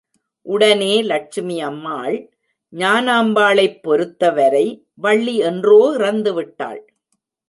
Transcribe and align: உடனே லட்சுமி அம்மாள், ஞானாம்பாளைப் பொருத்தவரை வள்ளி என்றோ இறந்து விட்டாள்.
உடனே 0.45 1.01
லட்சுமி 1.01 1.61
அம்மாள், 1.61 2.29
ஞானாம்பாளைப் 2.73 3.79
பொருத்தவரை 3.83 4.65
வள்ளி 4.95 5.37
என்றோ 5.37 5.91
இறந்து 5.95 6.33
விட்டாள். 6.33 6.81